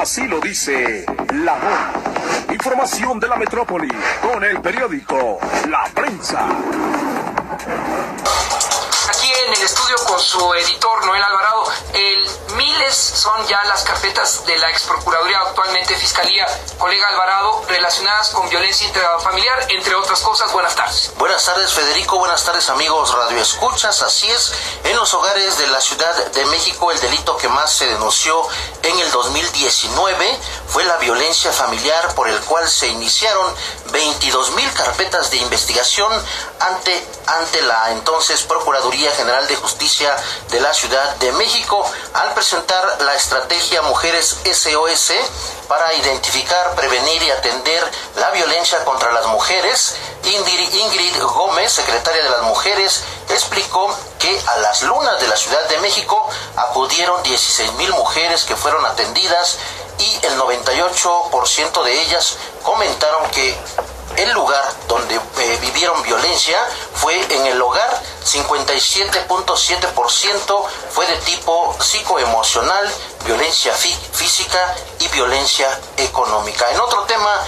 [0.00, 2.52] Así lo dice la nota.
[2.52, 3.88] Información de la metrópoli
[4.20, 6.48] con el periódico La Prensa.
[9.54, 14.68] El estudio con su editor Noel Alvarado, el miles son ya las carpetas de la
[14.68, 16.44] ex procuraduría, actualmente fiscalía,
[16.76, 20.52] colega Alvarado, relacionadas con violencia intrafamiliar, entre otras cosas.
[20.52, 21.12] Buenas tardes.
[21.18, 22.18] Buenas tardes, Federico.
[22.18, 24.02] Buenas tardes, amigos Radio Escuchas.
[24.02, 24.52] Así es,
[24.82, 28.42] en los hogares de la Ciudad de México, el delito que más se denunció
[28.82, 30.40] en el 2019
[30.74, 33.54] fue la violencia familiar, por el cual se iniciaron
[33.92, 36.12] 22 mil carpetas de investigación
[36.58, 40.16] ante, ante la entonces Procuraduría General de Justicia
[40.50, 45.12] de la Ciudad de México al presentar la estrategia Mujeres SOS
[45.68, 49.94] para identificar, prevenir y atender la violencia contra las mujeres.
[50.24, 55.78] Ingrid Gómez, secretaria de las Mujeres, explicó que a las lunas de la Ciudad de
[55.78, 59.58] México acudieron 16 mil mujeres que fueron atendidas
[59.98, 63.56] y el 98% de ellas comentaron que
[64.16, 66.56] el lugar donde eh, vivieron violencia
[66.94, 72.90] fue en el hogar, 57.7% fue de tipo psicoemocional,
[73.24, 76.70] violencia física y violencia económica.
[76.70, 77.42] En otro tema,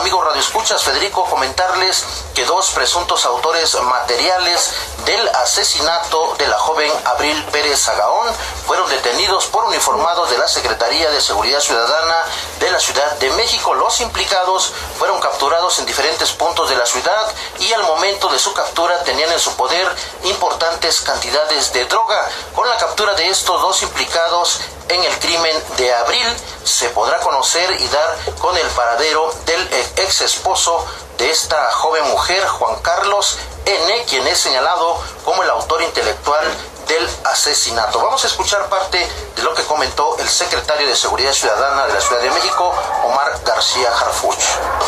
[0.00, 4.72] amigos Radio Escuchas, Federico, comentarles que dos presuntos autores materiales
[5.08, 8.28] del asesinato de la joven Abril Pérez Agaón
[8.66, 12.26] fueron detenidos por uniformados de la Secretaría de Seguridad Ciudadana
[12.60, 13.72] de la Ciudad de México.
[13.72, 18.52] Los implicados fueron capturados en diferentes puntos de la ciudad y al momento de su
[18.52, 19.88] captura tenían en su poder
[20.24, 22.28] importantes cantidades de droga.
[22.54, 26.26] Con la captura de estos dos implicados en el crimen de abril
[26.64, 30.84] se podrá conocer y dar con el paradero del ex esposo
[31.16, 36.44] de esta joven mujer, Juan Carlos N., quien es señalado como el autor intelectual
[36.86, 38.00] del asesinato.
[38.00, 42.00] Vamos a escuchar parte de lo que comentó el secretario de Seguridad Ciudadana de la
[42.00, 44.38] Ciudad de México, Omar García Harfuch.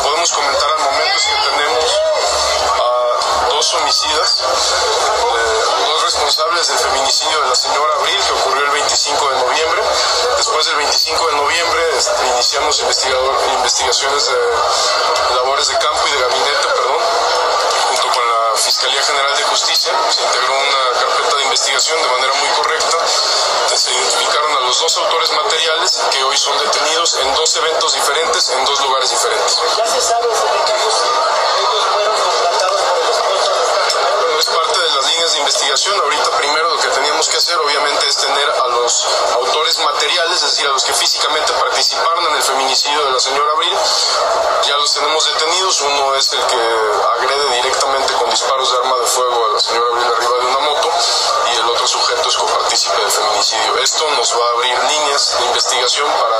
[0.01, 3.00] Podemos comentar al momento que tenemos
[3.73, 9.35] homicidas, eh, dos responsables del feminicidio de la señora Abril, que ocurrió el 25 de
[9.37, 9.81] noviembre.
[10.37, 12.83] Después del 25 de noviembre este, iniciamos
[13.57, 17.01] investigaciones de labores de campo y de gabinete, perdón
[18.55, 22.97] Fiscalía General de Justicia se integró una carpeta de investigación de manera muy correcta.
[23.75, 28.49] Se identificaron a los dos autores materiales que hoy son detenidos en dos eventos diferentes,
[28.49, 29.61] en dos lugares diferentes.
[29.77, 32.80] ¿Ya se sabe ellos fueron contratados
[35.33, 35.99] de investigación.
[36.01, 39.05] Ahorita primero lo que teníamos que hacer obviamente es tener a los
[39.35, 43.51] autores materiales, es decir, a los que físicamente participaron en el feminicidio de la señora
[43.53, 43.77] Abril.
[44.63, 45.81] Ya los tenemos detenidos.
[45.81, 46.61] Uno es el que
[47.17, 50.59] agrede directamente con disparos de arma de fuego a la señora Abril arriba de una
[50.59, 50.89] moto
[51.53, 53.77] y el otro sujeto es copartícipe del feminicidio.
[53.77, 56.37] Esto nos va a abrir líneas de investigación para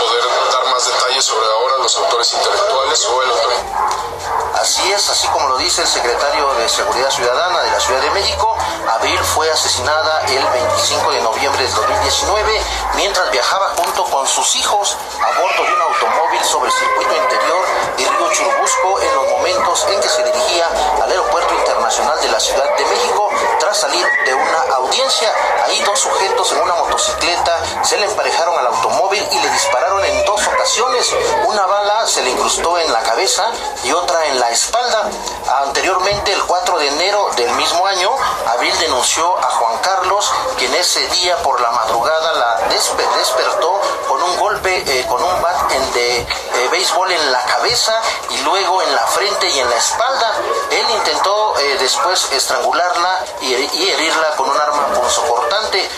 [0.00, 3.50] poder dar más detalles sobre ahora los autores intelectuales o el autor.
[4.60, 8.10] Así es, así como lo dice el secretario de Seguridad Ciudadana de la Ciudad de
[8.10, 8.56] México,
[8.88, 9.18] Abril
[9.52, 12.60] asesinada el 25 de noviembre de 2019
[12.94, 17.64] mientras viajaba junto con sus hijos a bordo de un automóvil sobre el circuito interior
[17.98, 20.68] y Río Churubusco en los momentos en que se dirigía
[21.02, 25.32] al Aeropuerto Internacional de la Ciudad de México tras salir de una audiencia.
[25.66, 30.24] Ahí dos sujetos en una motocicleta se le emparejaron al automóvil y le dispararon en
[30.24, 31.14] dos ocasiones.
[31.46, 33.50] Una bala se le incrustó en la cabeza
[33.84, 35.10] y otra en la espalda.
[35.66, 38.10] Anteriormente, el 4 de enero del mismo año,
[38.46, 44.36] Abril denunció a Juan Carlos, quien ese día por la madrugada la despertó con un
[44.38, 46.26] golpe, eh, con un bat de eh,
[46.70, 47.94] béisbol en la cabeza
[48.30, 50.32] y luego en la frente y en la espalda.
[50.70, 55.88] Él intentó eh, después estrangularla y, herirla con un arma punzocortante.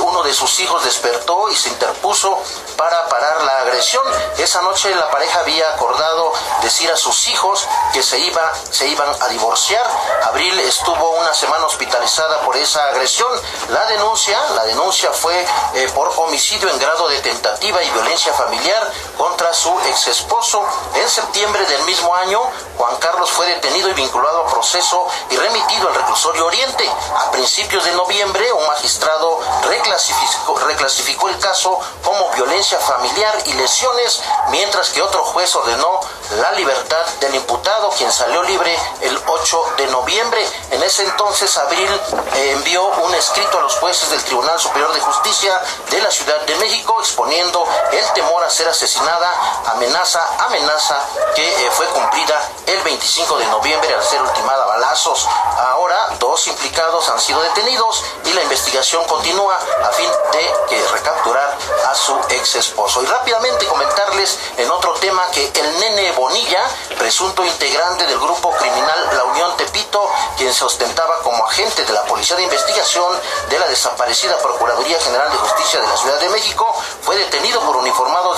[0.00, 2.38] uno de sus hijos despertó y se interpuso
[2.76, 4.04] para parar la agresión.
[4.38, 9.08] Esa noche la pareja había acordado decir a sus hijos que se, iba, se iban
[9.20, 9.86] a divorciar.
[10.24, 13.30] Abril estuvo una semana hospitalizada por esa agresión.
[13.70, 18.92] La denuncia, la denuncia fue eh, por homicidio en grado de tentativa y violencia familiar
[19.16, 20.64] contra su ex esposo.
[20.94, 22.40] En septiembre del mismo año,
[22.76, 26.88] Juan Carlos fue detenido y vinculado a proceso y remitido al reclusorio Oriente.
[27.16, 29.40] A principios de noviembre, un magistrado
[30.66, 36.00] reclasificó, el caso como violencia familiar y lesiones, mientras que otro juez ordenó
[36.36, 40.46] la libertad del imputado, quien salió libre el 8 de noviembre.
[40.70, 41.88] En ese entonces, Abril
[42.34, 46.40] eh, envió un escrito a los jueces del Tribunal Superior de Justicia de la Ciudad
[46.44, 48.03] de México exponiendo el
[48.44, 49.32] a ser asesinada,
[49.66, 50.98] amenaza, amenaza
[51.34, 55.26] que eh, fue cumplida el 25 de noviembre al ser ultimada a balazos.
[55.58, 61.56] Ahora, dos implicados han sido detenidos y la investigación continúa a fin de que recapturar
[61.88, 63.02] a su ex esposo.
[63.02, 66.64] Y rápidamente comentarles en otro tema que el nene Bonilla,
[66.98, 72.04] presunto integrante del grupo criminal La Unión Tepito, quien se ostentaba como agente de la
[72.04, 73.18] Policía de Investigación
[73.48, 77.76] de la desaparecida Procuraduría General de Justicia de la Ciudad de México, fue detenido por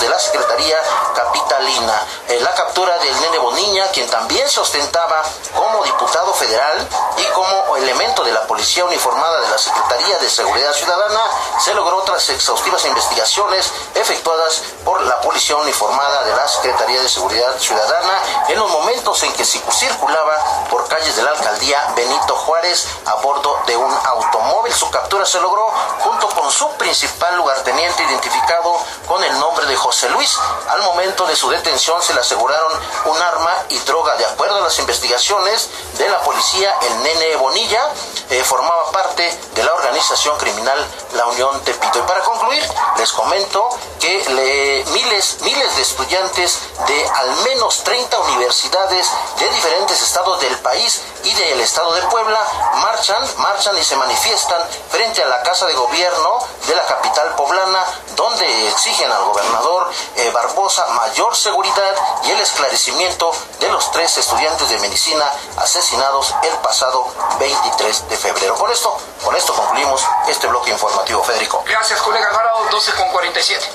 [0.01, 0.77] de la Secretaría
[1.15, 2.07] Capitalina.
[2.41, 5.23] La captura del nene Bonilla, quien también se ostentaba
[5.55, 10.73] como diputado federal y como elemento de la Policía Uniformada de la Secretaría de Seguridad
[10.73, 11.21] Ciudadana,
[11.65, 17.59] se logró tras exhaustivas investigaciones efectuadas por la Policía Uniformada de la Secretaría de Seguridad
[17.59, 23.15] Ciudadana en los momentos en que circulaba por calles de la alcaldía Benito Juárez a
[23.17, 24.75] bordo de un automóvil.
[24.75, 25.69] Su captura se logró
[26.01, 28.77] junto con su principal lugarteniente identificado
[29.07, 30.37] con el nombre de José Luis.
[30.69, 32.73] Al momento de su detención se le aseguraron
[33.05, 34.17] un arma y droga.
[34.17, 37.89] De acuerdo las investigaciones de la policía, el nene Bonilla
[38.31, 39.23] eh, formaba parte
[39.55, 40.85] de la organización criminal
[41.15, 42.01] La Unión Tepito.
[42.01, 42.69] Y para concluir,
[42.99, 43.69] les comento
[44.01, 46.59] que miles, miles de estudiantes
[46.89, 49.09] de al menos 30 universidades
[49.39, 52.41] de diferentes estados del país y del estado de Puebla
[52.83, 57.85] marchan, marchan y se manifiestan frente a la Casa de Gobierno de la capital poblana,
[58.17, 64.56] donde exigen al gobernador eh, Barbosa mayor seguridad y el esclarecimiento de los tres estudiantes
[64.65, 65.25] de medicina
[65.59, 68.55] asesinados el pasado 23 de febrero.
[68.57, 71.63] Por esto, con esto concluimos este bloque informativo, Federico.
[71.69, 73.67] Gracias, colega Alvarado, 12 con 47.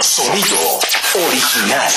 [0.00, 0.80] Sonido
[1.26, 1.92] original.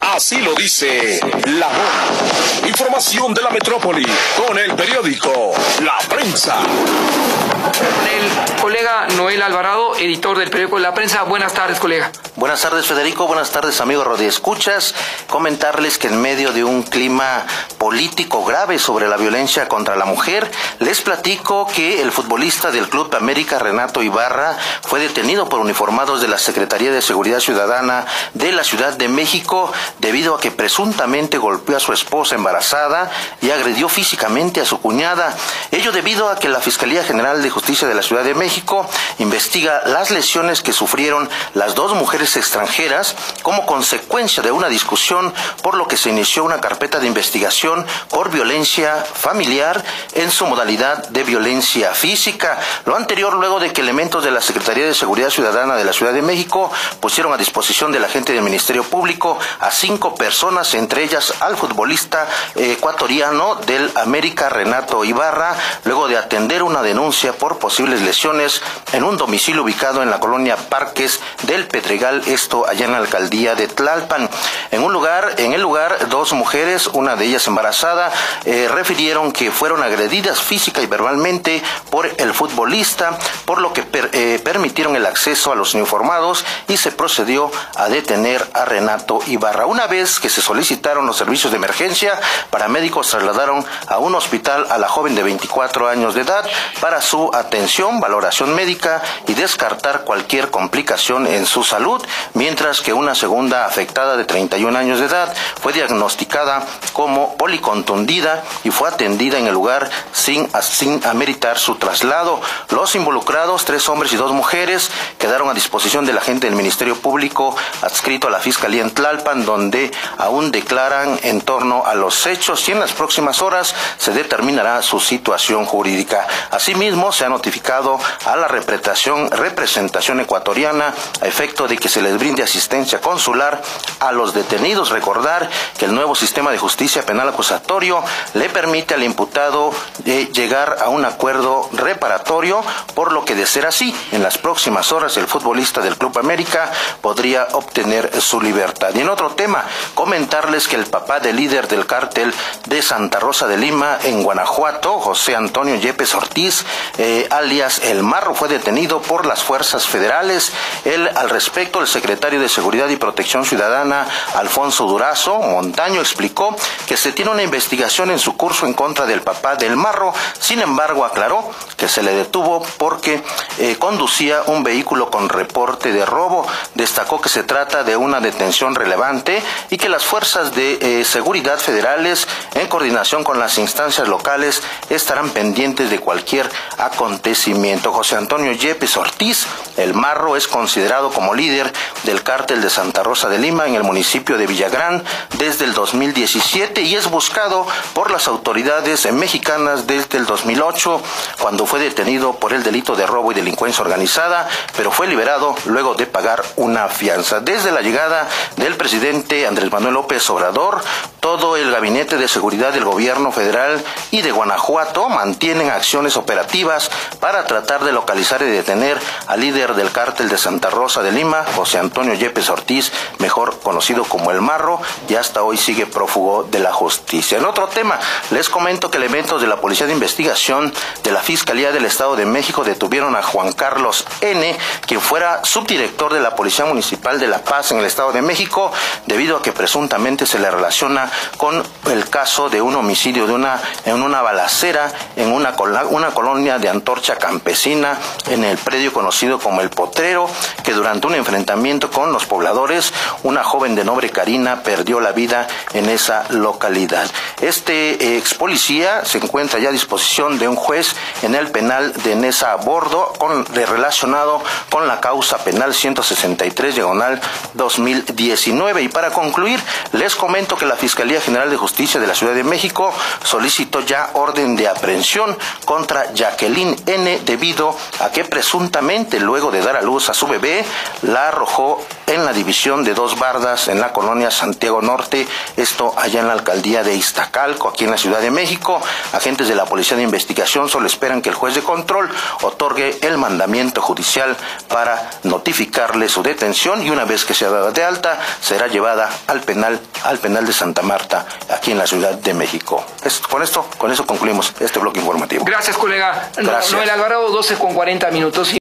[0.00, 2.68] Así lo dice la voz.
[2.68, 5.52] Información de la metrópoli con el periódico
[5.82, 6.58] La Prensa.
[6.58, 11.22] Con el colega Noel Alvarado, editor del periódico La Prensa.
[11.22, 12.12] Buenas tardes, colega.
[12.40, 13.26] Buenas tardes, Federico.
[13.26, 14.94] Buenas tardes, amigos Escuchas.
[15.28, 17.44] Comentarles que en medio de un clima
[17.76, 23.14] político grave sobre la violencia contra la mujer, les platico que el futbolista del Club
[23.14, 28.64] América, Renato Ibarra, fue detenido por uniformados de la Secretaría de Seguridad Ciudadana de la
[28.64, 33.10] Ciudad de México debido a que presuntamente golpeó a su esposa embarazada
[33.42, 35.36] y agredió físicamente a su cuñada.
[35.72, 38.88] Ello debido a que la Fiscalía General de Justicia de la Ciudad de México
[39.18, 45.74] investiga las lesiones que sufrieron las dos mujeres extranjeras como consecuencia de una discusión, por
[45.74, 49.82] lo que se inició una carpeta de investigación por violencia familiar
[50.12, 52.58] en su modalidad de violencia física.
[52.84, 56.12] Lo anterior luego de que elementos de la Secretaría de Seguridad Ciudadana de la Ciudad
[56.12, 61.32] de México pusieron a disposición de la del Ministerio Público a cinco personas, entre ellas
[61.40, 68.60] al futbolista ecuatoriano del América, Renato Ibarra, luego de atender una denuncia por posibles lesiones
[68.92, 73.54] en un domicilio ubicado en la colonia Parques del Pedregal, esto allá en la alcaldía
[73.54, 74.28] de Tlalpan.
[74.70, 78.12] En un lugar, en el lugar, dos mujeres, una de ellas embarazada,
[78.44, 84.40] eh, refirieron que fueron agredidas física y verbalmente por el futbolista, por lo que eh,
[84.42, 89.66] permitieron el acceso a los informados y se procedió a detener a Renato Ibarra.
[89.66, 92.18] Una vez que se solicitaron los servicios de emergencia,
[92.50, 96.44] paramédicos trasladaron a un hospital a la joven de 24 años de edad
[96.80, 102.04] para su atención, valoración médica y descartar cualquier complicación en su salud,
[102.34, 108.70] mientras que una segunda afectada de 31 años de edad fue diagnosticada como policontundida y
[108.70, 112.40] fue atendida en el lugar sin, sin ameritar su traslado.
[112.70, 116.96] Los involucrados, tres hombres y dos mujeres, quedaron a disposición de la gente del Ministerio
[116.96, 122.68] Público adscrito a la Fiscalía en Tlalpan, donde aún declaran en torno a los hechos
[122.68, 126.26] y en las próximas horas se determinará su situación jurídica.
[126.50, 132.18] Asimismo, se ha notificado a la representación, representación ecuatoriana a efecto de que se les
[132.18, 133.62] brinde asistencia consular
[134.00, 134.90] a los detenidos.
[134.90, 138.02] Recordar que el nuevo sistema de justicia penal acusatorio
[138.34, 139.72] le permite al imputado
[140.04, 142.62] eh, llegar a un acuerdo reparatorio,
[142.94, 146.70] por lo que de ser así, en las próximas horas el futbolista del Club América
[147.00, 148.90] podría obtener su libertad.
[148.94, 149.64] Y en otro tema,
[149.94, 152.34] comentarles que el papá del líder del cártel
[152.66, 156.64] de Santa Rosa de Lima en Guanajuato, José Antonio Yepes Ortiz,
[156.98, 160.52] eh, alias El Marro, fue detenido por las fuerzas federales.
[160.84, 166.56] Él, al respecto, secretario de Seguridad y Protección Ciudadana, Alfonso Durazo Montaño, explicó
[166.86, 170.14] que se tiene una investigación en su curso en contra del papá del marro.
[170.38, 173.22] Sin embargo, aclaró que se le detuvo porque
[173.58, 176.46] eh, conducía un vehículo con reporte de robo.
[176.74, 181.58] Destacó que se trata de una detención relevante y que las fuerzas de eh, seguridad
[181.58, 187.92] federales, en coordinación con las instancias locales, estarán pendientes de cualquier acontecimiento.
[187.92, 191.69] José Antonio Yepes Ortiz, el marro, es considerado como líder
[192.04, 195.04] del cártel de Santa Rosa de Lima en el municipio de Villagrán
[195.38, 201.02] desde el 2017 y es buscado por las autoridades mexicanas desde el 2008,
[201.40, 205.94] cuando fue detenido por el delito de robo y delincuencia organizada, pero fue liberado luego
[205.94, 207.40] de pagar una fianza.
[207.40, 210.80] Desde la llegada del presidente Andrés Manuel López Obrador,
[211.20, 217.44] todo el gabinete de seguridad del gobierno federal y de Guanajuato mantienen acciones operativas para
[217.44, 221.78] tratar de localizar y detener al líder del cártel de Santa Rosa de Lima, José
[221.78, 226.72] Antonio Yepes Ortiz, mejor conocido como El Marro, y hasta hoy sigue prófugo de la
[226.72, 227.38] justicia.
[227.38, 227.98] En otro tema,
[228.30, 230.72] les comento que elementos de la Policía de Investigación
[231.02, 236.14] de la Fiscalía del Estado de México detuvieron a Juan Carlos N., quien fuera subdirector
[236.14, 238.72] de la Policía Municipal de La Paz en el Estado de México,
[239.06, 243.60] debido a que presuntamente se le relaciona con el caso de un homicidio de una,
[243.84, 245.54] en una balacera en una,
[245.90, 247.98] una colonia de Antorcha Campesina,
[248.28, 250.28] en el predio conocido como El Potrero,
[250.62, 255.46] que durante un enfrentamiento con los pobladores, una joven de nombre Karina perdió la vida
[255.72, 257.10] en esa localidad.
[257.40, 262.14] Este ex policía se encuentra ya a disposición de un juez en el penal de
[262.16, 267.20] Nesa Bordo, con, relacionado con la causa penal 163 diagonal
[267.54, 268.82] 2019.
[268.82, 269.60] Y para concluir,
[269.92, 272.92] les comento que la Fiscalía General de Justicia de la Ciudad de México
[273.24, 279.76] solicitó ya orden de aprehensión contra Jacqueline N debido a que presuntamente luego de dar
[279.76, 280.62] a luz a su bebé
[281.02, 285.26] la arrojó en la división de dos bardas en la colonia Santiago Norte,
[285.56, 288.80] esto allá en la alcaldía de Iztacalco, aquí en la Ciudad de México.
[289.12, 292.10] Agentes de la Policía de Investigación solo esperan que el juez de control
[292.42, 294.36] otorgue el mandamiento judicial
[294.68, 299.40] para notificarle su detención y una vez que sea dada de alta será llevada al
[299.40, 302.84] penal al penal de Santa Marta aquí en la Ciudad de México.
[303.30, 305.44] con esto, con eso concluimos este bloque informativo.
[305.44, 306.30] Gracias, colega.
[306.36, 306.72] Gracias.
[306.72, 308.56] Noel Alvarado, 12 con 40 minutos.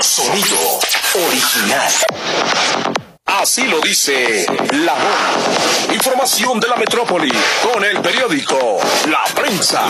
[0.00, 0.78] Sonido
[1.26, 1.90] original.
[3.24, 5.94] Así lo dice la voz.
[5.94, 8.78] Información de la metrópoli con el periódico
[9.08, 9.84] La Prensa.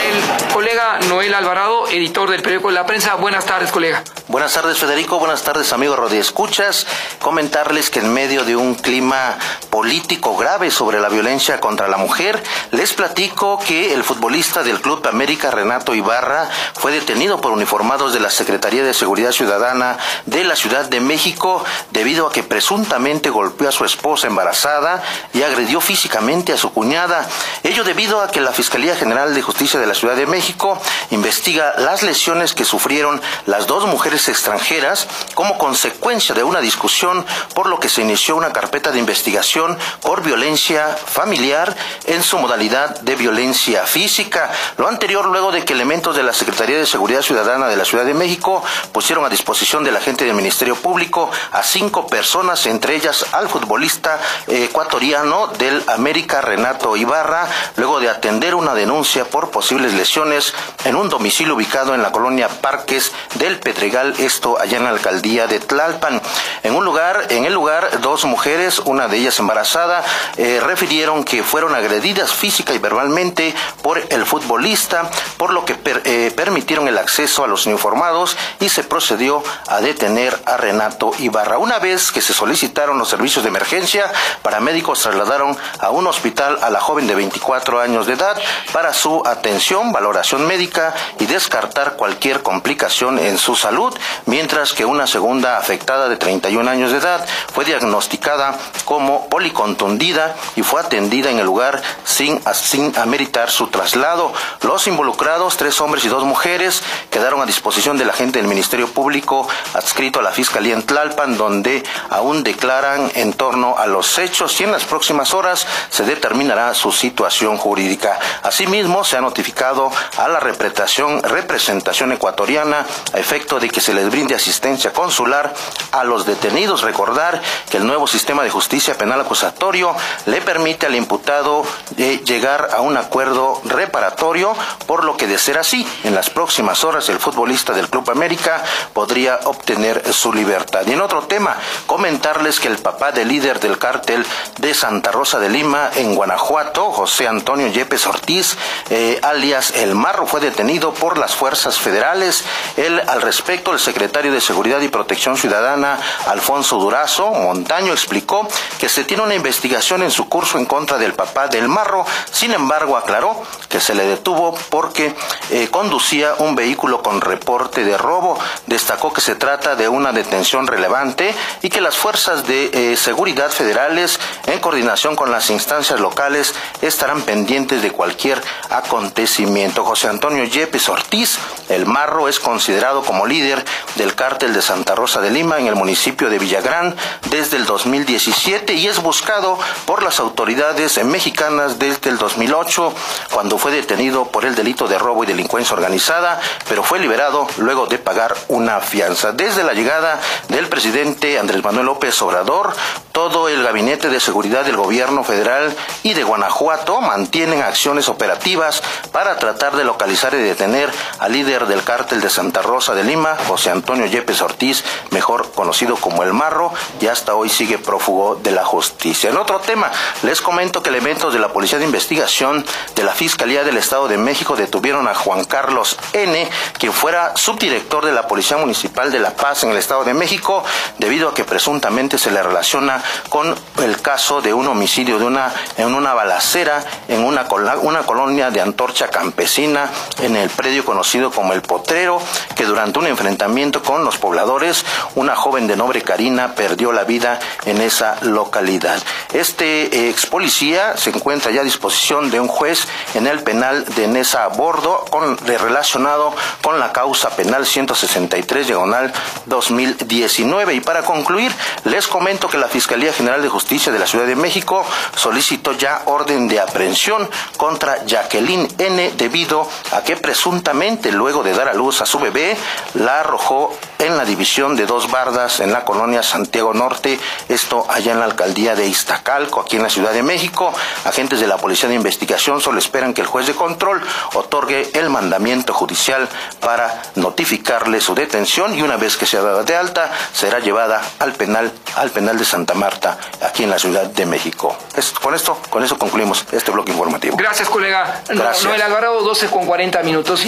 [0.00, 3.16] El colega Noel Alvarado, editor del periódico La Prensa.
[3.16, 4.04] Buenas tardes, colega.
[4.26, 5.18] Buenas tardes, Federico.
[5.18, 6.86] Buenas tardes, amigos Escuchas.
[7.20, 9.36] Comentarles que en medio de un clima
[9.68, 15.06] político grave sobre la violencia contra la mujer, les platico que el futbolista del Club
[15.06, 20.56] América, Renato Ibarra, fue detenido por uniformados de la Secretaría de Seguridad Ciudadana de la
[20.56, 25.02] Ciudad de México debido a que presuntamente golpeó a su esposa embarazada
[25.34, 27.28] y agredió físicamente a su cuñada.
[27.62, 31.74] Ello debido a que la Fiscalía General de Justicia de la Ciudad de México investiga
[31.76, 37.80] las lesiones que sufrieron las dos mujeres extranjeras como consecuencia de una discusión, por lo
[37.80, 41.74] que se inició una carpeta de investigación por violencia familiar
[42.06, 44.50] en su modalidad de violencia física.
[44.76, 48.04] Lo anterior luego de que elementos de la Secretaría de Seguridad Ciudadana de la Ciudad
[48.04, 52.96] de México pusieron a disposición de la gente del Ministerio Público a cinco personas, entre
[52.96, 59.94] ellas al futbolista ecuatoriano del América, Renato Ibarra, luego de atender una denuncia por posibles
[59.94, 60.54] lesiones
[60.84, 65.46] en un domicilio ubicado en la colonia Parques del Pedregal, esto allá en la alcaldía
[65.46, 66.20] de Tlalpan.
[66.62, 70.04] En un lugar, en el lugar, dos mujeres, una de ellas embarazada,
[70.36, 76.32] eh, refirieron que fueron agredidas física y verbalmente por el futbolista, por lo que eh,
[76.36, 81.58] permitieron el acceso a los informados y se procedió a detener a Renato Ibarra.
[81.58, 84.10] Una vez que se solicitaron los servicios de emergencia,
[84.42, 88.36] paramédicos trasladaron a un hospital a la joven de 24 años de edad
[88.72, 93.93] para su atención, valoración médica y descartar cualquier complicación en su salud,
[94.26, 100.62] mientras que una segunda afectada de 31 años de edad fue diagnosticada como policontundida y
[100.62, 104.32] fue atendida en el lugar sin, sin ameritar su traslado.
[104.62, 108.88] Los involucrados, tres hombres y dos mujeres, quedaron a disposición de la gente del Ministerio
[108.88, 114.60] Público adscrito a la Fiscalía en Tlalpan, donde aún declaran en torno a los hechos
[114.60, 118.18] y en las próximas horas se determinará su situación jurídica.
[118.42, 124.10] Asimismo, se ha notificado a la representación, representación ecuatoriana a efecto de que se les
[124.10, 125.52] brinde asistencia consular
[125.92, 126.80] a los detenidos.
[126.80, 132.80] Recordar que el nuevo sistema de justicia penal acusatorio le permite al imputado llegar a
[132.80, 134.54] un acuerdo reparatorio,
[134.86, 138.64] por lo que de ser así, en las próximas horas el futbolista del Club América
[138.94, 140.84] podría obtener su libertad.
[140.86, 144.24] Y en otro tema, comentarles que el papá del líder del cártel
[144.60, 148.56] de Santa Rosa de Lima en Guanajuato, José Antonio Yepes Ortiz,
[148.88, 152.44] eh, alias El Marro, fue detenido por las fuerzas federales.
[152.78, 158.88] Él, al respecto, el secretario de Seguridad y Protección Ciudadana, Alfonso Durazo Montaño, explicó que
[158.88, 162.06] se tiene una investigación en su curso en contra del papá del Marro.
[162.30, 165.14] Sin embargo, aclaró que se le detuvo porque
[165.50, 168.38] eh, conducía un vehículo con reporte de robo.
[168.66, 173.50] Destacó que se trata de una detención relevante y que las fuerzas de eh, seguridad
[173.50, 179.84] federales, en coordinación con las instancias locales, estarán pendientes de cualquier acontecimiento.
[179.84, 181.38] José Antonio Yepes Ortiz,
[181.68, 183.63] el Marro, es considerado como líder
[183.96, 186.94] del cártel de Santa Rosa de Lima en el municipio de Villagrán
[187.30, 192.92] desde el 2017 y es buscado por las autoridades mexicanas desde el 2008,
[193.32, 197.86] cuando fue detenido por el delito de robo y delincuencia organizada, pero fue liberado luego
[197.86, 199.32] de pagar una fianza.
[199.32, 202.74] Desde la llegada del presidente Andrés Manuel López Obrador,
[203.12, 209.36] todo el gabinete de seguridad del gobierno federal y de Guanajuato mantienen acciones operativas para
[209.36, 213.70] tratar de localizar y detener al líder del cártel de Santa Rosa de Lima, José
[213.70, 214.82] Antonio Yepes Ortiz,
[215.12, 219.30] mejor conocido como El Marro, y hasta hoy sigue prófugo de la justicia.
[219.30, 219.92] En otro tema,
[220.24, 224.18] les comento que elementos de la Policía de Investigación de la Fiscalía del Estado de
[224.18, 229.36] México detuvieron a Juan Carlos N., quien fuera subdirector de la Policía Municipal de La
[229.36, 230.64] Paz en el Estado de México,
[230.98, 235.54] debido a que presuntamente se le relaciona con el caso de un homicidio de una,
[235.76, 237.46] en una balacera en una,
[237.82, 239.88] una colonia de Antorcha Campesina
[240.20, 242.20] en el predio conocido como El Potrero,
[242.56, 243.43] que durante un enfrentamiento
[243.82, 244.84] con los pobladores,
[245.14, 248.98] una joven de nombre Karina perdió la vida en esa localidad.
[249.32, 254.06] Este ex policía se encuentra ya a disposición de un juez en el penal de
[254.06, 259.12] Nesa Bordo, con, relacionado con la causa penal 163 diagonal
[259.46, 260.74] 2019.
[260.74, 261.52] Y para concluir,
[261.84, 264.86] les comento que la Fiscalía General de Justicia de la Ciudad de México
[265.16, 271.68] solicitó ya orden de aprehensión contra Jacqueline N debido a que presuntamente luego de dar
[271.68, 272.56] a luz a su bebé
[272.94, 278.12] la arrojó en la división de dos bardas en la colonia Santiago Norte, esto allá
[278.12, 280.72] en la alcaldía de Iztacalco, aquí en la Ciudad de México.
[281.04, 284.02] Agentes de la Policía de Investigación solo esperan que el juez de control
[284.34, 286.28] otorgue el mandamiento judicial
[286.60, 291.32] para notificarle su detención y una vez que sea dada de alta será llevada al
[291.32, 294.76] penal al penal de Santa Marta aquí en la Ciudad de México.
[295.22, 297.36] con esto con eso concluimos este bloque informativo.
[297.36, 298.22] Gracias, colega.
[298.28, 298.64] Gracias.
[298.64, 300.42] Noel Alvarado 12 con 40 minutos